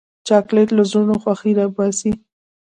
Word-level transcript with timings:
چاکلېټ 0.27 0.69
له 0.77 0.83
زړونو 0.89 1.15
خوښي 1.21 1.51
راوباسي. 1.59 2.11